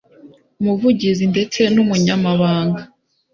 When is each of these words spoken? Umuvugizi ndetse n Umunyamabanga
Umuvugizi 0.59 1.23
ndetse 1.33 1.59
n 1.73 1.77
Umunyamabanga 1.83 2.81